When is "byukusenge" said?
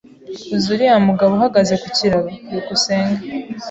2.47-3.21